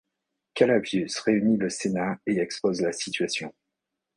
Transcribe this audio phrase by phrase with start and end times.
[0.55, 3.53] Calavius réunit le sénat et expose la situation.